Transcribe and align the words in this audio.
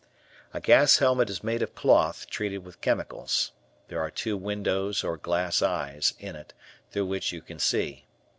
A 0.51 0.59
gas 0.59 0.97
helmet 0.97 1.29
is 1.29 1.43
made 1.43 1.61
of 1.61 1.75
cloth, 1.75 2.25
treated 2.27 2.65
with 2.65 2.81
chemicals. 2.81 3.51
There 3.87 3.99
are 4.01 4.09
two 4.09 4.35
windows, 4.35 5.03
or 5.03 5.15
glass 5.15 5.61
eyes, 5.61 6.15
in 6.17 6.35
it, 6.35 6.55
through 6.89 7.05
which 7.05 7.31
you 7.31 7.39
can 7.43 7.59
see. 7.59 8.07